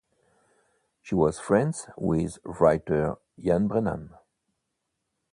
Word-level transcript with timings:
She 1.03 1.13
was 1.13 1.37
friends 1.39 1.87
with 1.95 2.39
writer 2.43 3.17
Ian 3.37 3.67
Brennan. 3.67 4.15